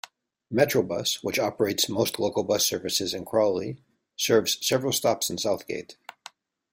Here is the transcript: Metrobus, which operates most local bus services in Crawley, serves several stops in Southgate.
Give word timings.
Metrobus, 0.51 1.23
which 1.23 1.37
operates 1.37 1.87
most 1.87 2.17
local 2.17 2.43
bus 2.43 2.65
services 2.65 3.13
in 3.13 3.23
Crawley, 3.23 3.77
serves 4.17 4.57
several 4.65 4.91
stops 4.93 5.29
in 5.29 5.37
Southgate. 5.37 5.95